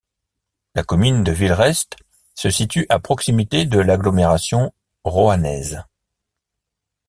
[0.73, 1.95] La commune de Villerest
[2.33, 5.83] se situe à proximité de l'agglomération roannaise.